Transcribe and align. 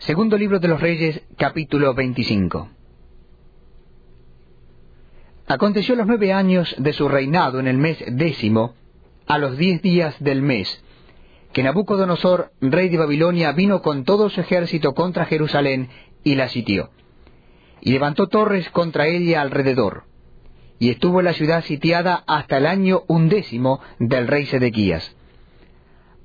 Segundo 0.00 0.38
libro 0.38 0.58
de 0.60 0.68
los 0.68 0.80
Reyes, 0.80 1.20
capítulo 1.36 1.92
25. 1.92 2.70
Aconteció 5.46 5.94
los 5.94 6.06
nueve 6.06 6.32
años 6.32 6.74
de 6.78 6.94
su 6.94 7.06
reinado 7.06 7.60
en 7.60 7.66
el 7.66 7.76
mes 7.76 8.02
décimo, 8.08 8.72
a 9.26 9.36
los 9.36 9.58
diez 9.58 9.82
días 9.82 10.16
del 10.18 10.40
mes, 10.40 10.82
que 11.52 11.62
Nabucodonosor, 11.62 12.50
rey 12.62 12.88
de 12.88 12.96
Babilonia, 12.96 13.52
vino 13.52 13.82
con 13.82 14.04
todo 14.04 14.30
su 14.30 14.40
ejército 14.40 14.94
contra 14.94 15.26
Jerusalén 15.26 15.90
y 16.24 16.34
la 16.34 16.48
sitió. 16.48 16.88
Y 17.82 17.92
levantó 17.92 18.26
torres 18.26 18.70
contra 18.70 19.06
ella 19.06 19.42
alrededor. 19.42 20.04
Y 20.78 20.88
estuvo 20.88 21.20
la 21.20 21.34
ciudad 21.34 21.62
sitiada 21.62 22.24
hasta 22.26 22.56
el 22.56 22.64
año 22.64 23.02
undécimo 23.06 23.80
del 23.98 24.28
rey 24.28 24.46
Sedequías. 24.46 25.14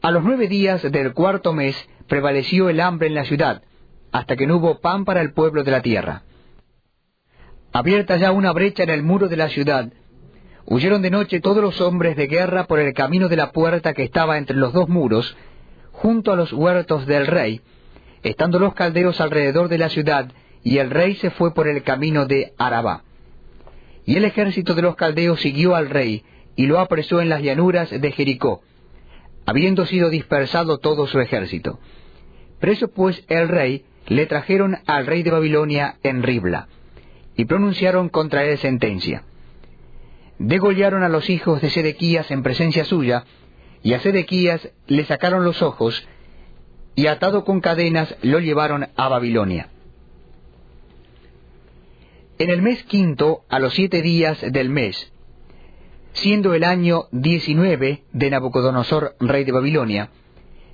A 0.02 0.12
los 0.12 0.24
nueve 0.24 0.48
días 0.48 0.82
del 0.82 1.14
cuarto 1.14 1.52
mes 1.52 1.76
prevaleció 2.08 2.70
el 2.70 2.80
hambre 2.80 3.08
en 3.08 3.16
la 3.16 3.26
ciudad, 3.26 3.64
hasta 4.12 4.36
que 4.36 4.48
no 4.48 4.58
hubo 4.58 4.80
pan 4.80 5.06
para 5.06 5.22
el 5.22 5.34
pueblo 5.34 5.64
de 5.64 5.72
la 5.72 5.82
tierra. 5.82 6.24
Abierta 7.74 8.18
ya 8.18 8.32
una 8.32 8.54
brecha 8.54 8.84
en 8.84 8.90
el 8.90 9.04
muro 9.04 9.28
de 9.28 9.38
la 9.38 9.50
ciudad, 9.50 9.92
huyeron 10.66 11.02
de 11.02 11.12
noche 11.12 11.42
todos 11.42 11.62
los 11.62 11.82
hombres 11.82 12.16
de 12.16 12.28
guerra 12.28 12.66
por 12.66 12.80
el 12.80 12.94
camino 12.94 13.28
de 13.28 13.36
la 13.36 13.52
puerta 13.52 13.94
que 13.94 14.04
estaba 14.04 14.38
entre 14.38 14.56
los 14.56 14.74
dos 14.74 14.88
muros, 14.88 15.36
junto 15.92 16.32
a 16.32 16.36
los 16.36 16.54
huertos 16.54 17.06
del 17.06 17.28
rey, 17.28 17.62
estando 18.24 18.60
los 18.60 18.74
caldeos 18.74 19.20
alrededor 19.22 19.68
de 19.68 19.78
la 19.78 19.90
ciudad, 19.90 20.32
y 20.64 20.80
el 20.80 20.90
rey 20.90 21.16
se 21.16 21.30
fue 21.30 21.54
por 21.54 21.68
el 21.68 21.84
camino 21.84 22.26
de 22.26 22.54
Arabá. 22.58 23.04
Y 24.06 24.18
el 24.18 24.26
ejército 24.26 24.74
de 24.74 24.82
los 24.82 24.96
caldeos 24.96 25.40
siguió 25.42 25.76
al 25.76 25.90
rey, 25.90 26.24
y 26.56 26.68
lo 26.68 26.80
apresó 26.80 27.22
en 27.22 27.30
las 27.30 27.42
llanuras 27.42 27.90
de 27.90 28.12
Jericó, 28.12 28.62
habiendo 29.46 29.86
sido 29.86 30.10
dispersado 30.10 30.80
todo 30.80 31.08
su 31.08 31.20
ejército. 31.20 31.80
Preso 32.60 32.90
pues 32.90 33.24
el 33.28 33.48
rey, 33.48 33.86
le 34.08 34.26
trajeron 34.26 34.78
al 34.86 35.06
rey 35.06 35.24
de 35.24 35.32
Babilonia 35.32 35.98
en 36.04 36.24
Ribla, 36.24 36.68
y 37.36 37.46
pronunciaron 37.46 38.10
contra 38.10 38.44
él 38.46 38.58
sentencia. 38.58 39.24
Degollaron 40.38 41.04
a 41.04 41.10
los 41.10 41.30
hijos 41.30 41.62
de 41.62 41.70
Sedequías 41.70 42.30
en 42.32 42.44
presencia 42.44 42.86
suya, 42.86 43.26
y 43.84 43.94
a 43.94 44.00
Sedequías 44.00 44.70
le 44.88 45.06
sacaron 45.06 45.44
los 45.44 45.62
ojos, 45.62 46.08
y 46.96 47.08
atado 47.08 47.44
con 47.44 47.62
cadenas 47.62 48.16
lo 48.22 48.40
llevaron 48.40 48.88
a 48.96 49.10
Babilonia. 49.10 49.70
En 52.38 52.50
el 52.50 52.62
mes 52.62 52.84
quinto, 52.84 53.44
a 53.50 53.60
los 53.60 53.74
siete 53.74 54.02
días 54.02 54.40
del 54.52 54.70
mes, 54.70 55.12
siendo 56.14 56.54
el 56.54 56.64
año 56.64 57.06
diecinueve 57.12 58.04
de 58.14 58.30
Nabucodonosor, 58.30 59.16
rey 59.20 59.44
de 59.44 59.52
Babilonia, 59.52 60.10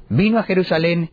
vino 0.10 0.40
a 0.40 0.44
Jerusalén 0.44 1.10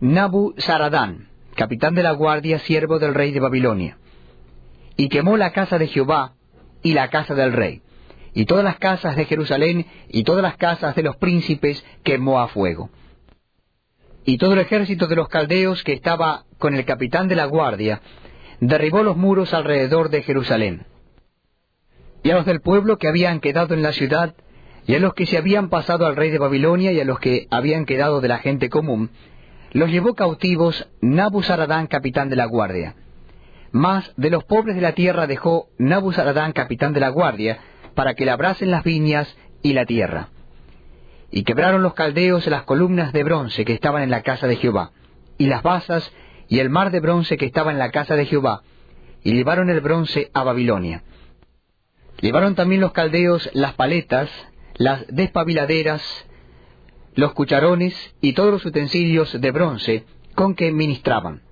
Nabu 0.00 0.54
Saradán, 0.56 1.28
capitán 1.56 1.94
de 1.94 2.02
la 2.02 2.12
guardia, 2.12 2.58
siervo 2.60 2.98
del 2.98 3.12
rey 3.12 3.32
de 3.32 3.40
Babilonia, 3.40 3.98
y 4.96 5.10
quemó 5.10 5.36
la 5.36 5.52
casa 5.52 5.78
de 5.78 5.88
Jehová 5.88 6.32
y 6.82 6.94
la 6.94 7.08
casa 7.08 7.34
del 7.34 7.52
rey, 7.52 7.82
y 8.32 8.46
todas 8.46 8.64
las 8.64 8.78
casas 8.78 9.14
de 9.14 9.26
Jerusalén 9.26 9.84
y 10.08 10.24
todas 10.24 10.42
las 10.42 10.56
casas 10.56 10.94
de 10.94 11.02
los 11.02 11.16
príncipes 11.16 11.84
quemó 12.02 12.40
a 12.40 12.48
fuego. 12.48 12.88
Y 14.24 14.38
todo 14.38 14.54
el 14.54 14.60
ejército 14.60 15.06
de 15.06 15.16
los 15.16 15.28
caldeos 15.28 15.84
que 15.84 15.92
estaba 15.92 16.44
con 16.56 16.74
el 16.74 16.86
capitán 16.86 17.28
de 17.28 17.36
la 17.36 17.44
guardia 17.44 18.00
derribó 18.60 19.02
los 19.02 19.18
muros 19.18 19.52
alrededor 19.52 20.08
de 20.08 20.22
Jerusalén. 20.22 20.86
Y 22.22 22.30
a 22.30 22.36
los 22.36 22.46
del 22.46 22.62
pueblo 22.62 22.96
que 22.96 23.08
habían 23.08 23.40
quedado 23.40 23.74
en 23.74 23.82
la 23.82 23.92
ciudad, 23.92 24.34
y 24.86 24.94
a 24.94 24.98
los 24.98 25.12
que 25.12 25.26
se 25.26 25.36
habían 25.36 25.68
pasado 25.68 26.06
al 26.06 26.16
rey 26.16 26.30
de 26.30 26.38
Babilonia 26.38 26.90
y 26.90 27.00
a 27.00 27.04
los 27.04 27.18
que 27.18 27.48
habían 27.50 27.84
quedado 27.84 28.22
de 28.22 28.28
la 28.28 28.38
gente 28.38 28.70
común, 28.70 29.10
los 29.72 29.90
llevó 29.90 30.14
cautivos 30.14 30.88
Nabuzaradán, 31.00 31.86
capitán 31.86 32.28
de 32.28 32.36
la 32.36 32.46
guardia. 32.46 32.96
Mas 33.72 34.12
de 34.16 34.30
los 34.30 34.44
pobres 34.44 34.74
de 34.74 34.82
la 34.82 34.92
tierra 34.92 35.26
dejó 35.26 35.68
Nabuzaradán, 35.78 36.52
capitán 36.52 36.92
de 36.92 37.00
la 37.00 37.10
guardia, 37.10 37.58
para 37.94 38.14
que 38.14 38.24
labrasen 38.24 38.70
las 38.70 38.82
viñas 38.82 39.36
y 39.62 39.72
la 39.72 39.86
tierra. 39.86 40.28
Y 41.30 41.44
quebraron 41.44 41.82
los 41.82 41.94
caldeos 41.94 42.46
las 42.48 42.64
columnas 42.64 43.12
de 43.12 43.22
bronce 43.22 43.64
que 43.64 43.74
estaban 43.74 44.02
en 44.02 44.10
la 44.10 44.22
casa 44.22 44.48
de 44.48 44.56
Jehová, 44.56 44.90
y 45.38 45.46
las 45.46 45.62
basas 45.62 46.10
y 46.48 46.58
el 46.58 46.70
mar 46.70 46.90
de 46.90 47.00
bronce 47.00 47.36
que 47.36 47.46
estaba 47.46 47.70
en 47.70 47.78
la 47.78 47.90
casa 47.90 48.16
de 48.16 48.26
Jehová, 48.26 48.62
y 49.22 49.32
llevaron 49.32 49.70
el 49.70 49.80
bronce 49.80 50.30
a 50.34 50.42
Babilonia. 50.42 51.04
Llevaron 52.20 52.56
también 52.56 52.80
los 52.80 52.92
caldeos 52.92 53.48
las 53.52 53.74
paletas, 53.74 54.28
las 54.74 55.06
despabiladeras, 55.08 56.02
los 57.14 57.32
cucharones 57.32 57.94
y 58.20 58.32
todos 58.32 58.52
los 58.52 58.64
utensilios 58.64 59.40
de 59.40 59.50
bronce 59.50 60.04
con 60.34 60.54
que 60.54 60.72
ministraban, 60.72 61.42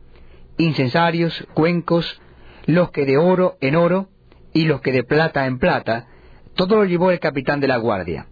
incensarios, 0.56 1.46
cuencos, 1.54 2.20
los 2.66 2.90
que 2.90 3.04
de 3.04 3.18
oro 3.18 3.56
en 3.60 3.76
oro 3.76 4.08
y 4.52 4.64
los 4.64 4.80
que 4.80 4.92
de 4.92 5.04
plata 5.04 5.46
en 5.46 5.58
plata, 5.58 6.06
todo 6.54 6.76
lo 6.76 6.84
llevó 6.84 7.10
el 7.10 7.20
capitán 7.20 7.60
de 7.60 7.68
la 7.68 7.76
guardia. 7.76 8.26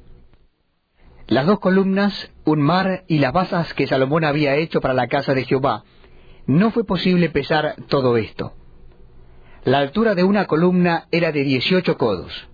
Las 1.26 1.46
dos 1.46 1.58
columnas, 1.58 2.30
un 2.44 2.62
mar 2.62 3.04
y 3.08 3.18
las 3.18 3.32
basas 3.32 3.74
que 3.74 3.86
Salomón 3.86 4.24
había 4.24 4.54
hecho 4.56 4.80
para 4.80 4.94
la 4.94 5.08
casa 5.08 5.34
de 5.34 5.44
Jehová, 5.44 5.84
no 6.46 6.70
fue 6.70 6.84
posible 6.84 7.30
pesar 7.30 7.74
todo 7.88 8.16
esto. 8.16 8.52
La 9.64 9.78
altura 9.78 10.14
de 10.14 10.22
una 10.22 10.46
columna 10.46 11.08
era 11.10 11.32
de 11.32 11.42
dieciocho 11.42 11.98
codos, 11.98 12.48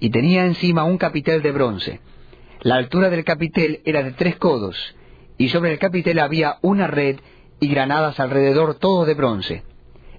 y 0.00 0.10
tenía 0.10 0.44
encima 0.44 0.82
un 0.82 0.98
capitel 0.98 1.42
de 1.42 1.52
bronce. 1.52 2.00
La 2.60 2.74
altura 2.74 3.08
del 3.08 3.24
capitel 3.24 3.82
era 3.84 4.02
de 4.02 4.12
tres 4.12 4.36
codos, 4.36 4.76
y 5.36 5.48
sobre 5.48 5.72
el 5.72 5.78
capitel 5.78 6.18
había 6.18 6.58
una 6.62 6.88
red 6.88 7.20
y 7.60 7.68
granadas 7.68 8.18
alrededor 8.18 8.74
todo 8.74 9.04
de 9.04 9.14
bronce. 9.14 9.62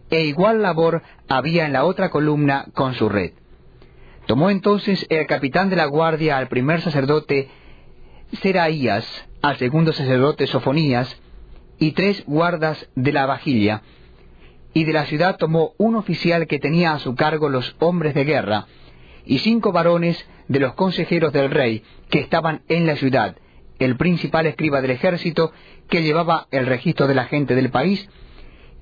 E 0.10 0.22
igual 0.22 0.62
labor 0.62 1.04
había 1.28 1.66
en 1.66 1.74
la 1.74 1.84
otra 1.84 2.10
columna 2.10 2.66
con 2.74 2.94
su 2.94 3.10
red. 3.10 3.34
Tomó 4.26 4.50
entonces 4.50 5.06
el 5.10 5.28
capitán 5.28 5.70
de 5.70 5.76
la 5.76 5.86
guardia 5.86 6.38
al 6.38 6.48
primer 6.48 6.82
sacerdote 6.82 7.50
Seraías, 8.42 9.06
al 9.42 9.58
segundo 9.58 9.92
sacerdote 9.92 10.48
Sofonías, 10.48 11.20
y 11.78 11.92
tres 11.92 12.24
guardas 12.26 12.90
de 12.96 13.12
la 13.12 13.26
vajilla, 13.26 13.82
y 14.74 14.86
de 14.86 14.94
la 14.94 15.06
ciudad 15.06 15.38
tomó 15.38 15.74
un 15.78 15.96
oficial 15.96 16.48
que 16.48 16.60
tenía 16.60 16.94
a 16.94 17.00
su 17.00 17.16
cargo 17.16 17.50
los 17.50 17.76
hombres 17.80 18.14
de 18.14 18.24
guerra, 18.24 18.68
y 19.26 19.40
cinco 19.40 19.72
varones 19.72 20.26
de 20.48 20.60
los 20.60 20.74
consejeros 20.74 21.34
del 21.34 21.52
rey 21.52 21.84
que 22.10 22.20
estaban 22.20 22.62
en 22.68 22.86
la 22.86 22.96
ciudad, 22.96 23.36
el 23.80 23.96
principal 23.96 24.46
escriba 24.46 24.82
del 24.82 24.92
ejército 24.92 25.52
que 25.90 26.04
llevaba 26.04 26.48
el 26.52 26.66
registro 26.66 27.08
de 27.08 27.16
la 27.16 27.26
gente 27.26 27.56
del 27.56 27.70
país, 27.70 28.08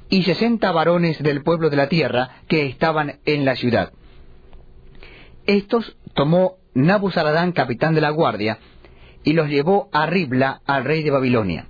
y 0.09 0.23
sesenta 0.23 0.71
varones 0.71 1.21
del 1.21 1.43
pueblo 1.43 1.69
de 1.69 1.77
la 1.77 1.89
tierra 1.89 2.41
que 2.47 2.65
estaban 2.65 3.19
en 3.25 3.45
la 3.45 3.55
ciudad. 3.55 3.91
Estos 5.45 5.97
tomó 6.13 6.55
Nabuzaradán, 6.73 7.51
capitán 7.51 7.93
de 7.95 8.01
la 8.01 8.09
guardia, 8.09 8.59
y 9.23 9.33
los 9.33 9.49
llevó 9.49 9.89
a 9.91 10.05
Ribla 10.05 10.61
al 10.65 10.85
rey 10.85 11.03
de 11.03 11.11
Babilonia. 11.11 11.67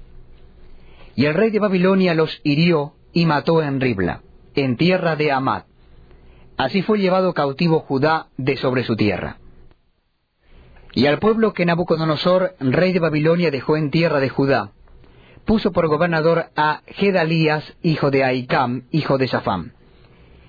Y 1.16 1.26
el 1.26 1.34
rey 1.34 1.50
de 1.50 1.60
Babilonia 1.60 2.14
los 2.14 2.40
hirió 2.44 2.94
y 3.14 3.26
mató 3.26 3.64
en 3.64 3.82
Ribla, 3.82 4.22
en 4.54 4.78
tierra 4.78 5.16
de 5.16 5.32
Amad. 5.32 5.64
Así 6.58 6.82
fue 6.82 6.98
llevado 6.98 7.34
cautivo 7.34 7.80
Judá 7.82 8.28
de 8.38 8.58
sobre 8.58 8.84
su 8.84 8.96
tierra. 8.96 9.38
Y 10.94 11.06
al 11.06 11.20
pueblo 11.20 11.54
que 11.54 11.66
Nabucodonosor, 11.66 12.56
rey 12.60 12.92
de 12.94 13.00
Babilonia, 13.00 13.52
dejó 13.52 13.78
en 13.78 13.92
tierra 13.92 14.20
de 14.20 14.30
Judá, 14.30 14.72
puso 15.46 15.72
por 15.72 15.88
gobernador 15.88 16.48
a 16.56 16.82
Gedalías, 16.88 17.78
hijo 17.84 18.10
de 18.10 18.24
Aicam, 18.24 18.88
hijo 18.92 19.20
de 19.20 19.28
Safam. 19.28 19.74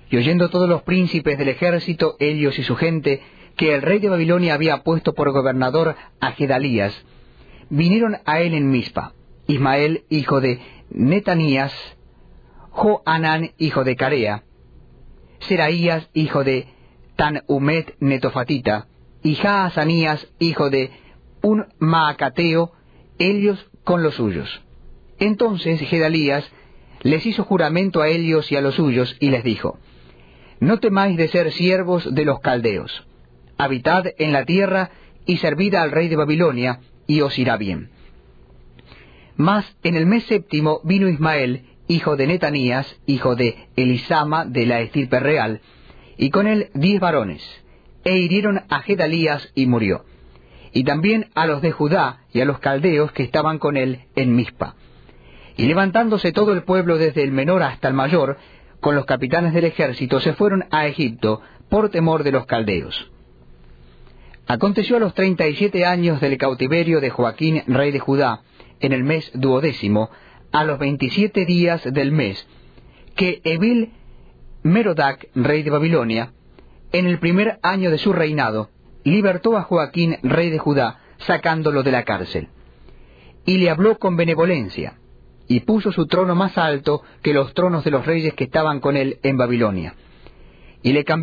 Y 0.09 0.17
oyendo 0.17 0.49
todos 0.49 0.67
los 0.67 0.81
príncipes 0.81 1.37
del 1.37 1.49
ejército, 1.49 2.15
ellos 2.19 2.57
y 2.57 2.63
su 2.63 2.75
gente, 2.75 3.21
que 3.55 3.75
el 3.75 3.83
rey 3.83 3.99
de 3.99 4.09
Babilonia 4.09 4.55
había 4.55 4.81
puesto 4.83 5.13
por 5.13 5.31
gobernador 5.31 5.95
a 6.19 6.31
Gedalías, 6.31 7.05
vinieron 7.69 8.17
a 8.25 8.41
él 8.41 8.55
en 8.55 8.71
Mispa, 8.71 9.13
Ismael, 9.45 10.05
hijo 10.09 10.41
de 10.41 10.59
Netanías, 10.89 11.71
Joanán, 12.71 13.51
hijo 13.59 13.83
de 13.83 13.95
Carea, 13.95 14.43
Seraías, 15.39 16.09
hijo 16.13 16.43
de 16.43 16.67
Tanumet 17.15 17.95
Netofatita, 17.99 18.87
y 19.23 19.35
Jaazanías, 19.35 20.27
hijo 20.39 20.69
de 20.69 20.91
un 21.41 21.65
Maacateo, 21.79 22.73
ellos 23.17 23.69
con 23.83 24.03
los 24.03 24.15
suyos. 24.15 24.61
Entonces 25.19 25.81
Gedalías 25.81 26.49
les 27.01 27.25
hizo 27.25 27.43
juramento 27.43 28.01
a 28.01 28.07
ellos 28.07 28.51
y 28.51 28.55
a 28.55 28.61
los 28.61 28.75
suyos, 28.75 29.15
y 29.19 29.29
les 29.29 29.43
dijo, 29.43 29.79
No 30.59 30.79
temáis 30.79 31.17
de 31.17 31.27
ser 31.27 31.51
siervos 31.51 32.13
de 32.13 32.25
los 32.25 32.39
caldeos, 32.39 33.05
habitad 33.57 34.05
en 34.17 34.33
la 34.33 34.45
tierra 34.45 34.91
y 35.25 35.37
servid 35.37 35.75
al 35.75 35.91
rey 35.91 36.07
de 36.07 36.15
Babilonia, 36.15 36.79
y 37.07 37.21
os 37.21 37.37
irá 37.37 37.57
bien. 37.57 37.89
Mas 39.35 39.65
en 39.83 39.95
el 39.95 40.05
mes 40.05 40.25
séptimo 40.25 40.81
vino 40.83 41.07
Ismael, 41.07 41.63
hijo 41.89 42.15
de 42.15 42.27
Netanías, 42.27 42.87
hijo 43.07 43.35
de 43.35 43.67
Elisama 43.75 44.45
de 44.45 44.67
la 44.67 44.79
estirpe 44.79 45.19
real, 45.19 45.59
y 46.17 46.29
con 46.29 46.45
él 46.45 46.69
diez 46.75 46.99
varones, 46.99 47.43
e 48.03 48.15
hirieron 48.15 48.61
a 48.69 48.81
Gedalías 48.81 49.51
y 49.55 49.65
murió, 49.65 50.05
y 50.71 50.83
también 50.83 51.29
a 51.33 51.47
los 51.47 51.63
de 51.63 51.71
Judá 51.71 52.19
y 52.31 52.41
a 52.41 52.45
los 52.45 52.59
caldeos 52.59 53.11
que 53.11 53.23
estaban 53.23 53.57
con 53.57 53.75
él 53.75 54.01
en 54.15 54.35
Mizpa. 54.35 54.75
Y 55.57 55.65
levantándose 55.65 56.31
todo 56.31 56.53
el 56.53 56.61
pueblo 56.63 56.99
desde 56.99 57.23
el 57.23 57.31
menor 57.31 57.63
hasta 57.63 57.87
el 57.87 57.95
mayor, 57.95 58.37
con 58.79 58.93
los 58.95 59.05
capitanes 59.05 59.53
del 59.53 59.65
ejército, 59.65 60.19
se 60.19 60.33
fueron 60.33 60.65
a 60.69 60.85
Egipto 60.85 61.41
por 61.69 61.89
temor 61.89 62.23
de 62.23 62.31
los 62.31 62.45
caldeos. 62.45 63.11
Aconteció 64.45 64.97
a 64.97 64.99
los 64.99 65.15
treinta 65.15 65.47
y 65.47 65.55
siete 65.55 65.87
años 65.87 66.21
del 66.21 66.37
cautiverio 66.37 67.01
de 67.01 67.09
Joaquín, 67.09 67.63
rey 67.65 67.91
de 67.91 67.99
Judá, 67.99 68.41
en 68.79 68.93
el 68.93 69.03
mes 69.03 69.31
duodécimo, 69.33 70.11
a 70.51 70.63
los 70.63 70.79
veintisiete 70.79 71.45
días 71.45 71.83
del 71.83 72.11
mes, 72.11 72.45
que 73.15 73.41
Evil 73.43 73.91
Merodac, 74.63 75.29
rey 75.35 75.63
de 75.63 75.69
Babilonia, 75.69 76.33
en 76.91 77.05
el 77.05 77.19
primer 77.19 77.59
año 77.61 77.91
de 77.91 77.97
su 77.97 78.13
reinado, 78.13 78.69
libertó 79.03 79.57
a 79.57 79.63
Joaquín, 79.63 80.17
rey 80.23 80.49
de 80.49 80.59
Judá, 80.59 80.99
sacándolo 81.19 81.83
de 81.83 81.91
la 81.91 82.03
cárcel. 82.03 82.49
Y 83.45 83.57
le 83.57 83.69
habló 83.69 83.97
con 83.97 84.15
benevolencia, 84.15 84.99
y 85.47 85.61
puso 85.61 85.91
su 85.91 86.05
trono 86.07 86.35
más 86.35 86.57
alto 86.57 87.01
que 87.23 87.33
los 87.33 87.53
tronos 87.53 87.83
de 87.83 87.91
los 87.91 88.05
reyes 88.05 88.33
que 88.35 88.43
estaban 88.45 88.79
con 88.79 88.95
él 88.95 89.19
en 89.23 89.37
Babilonia. 89.37 89.95
Y 90.83 90.93
le 90.93 91.03
cambió 91.03 91.17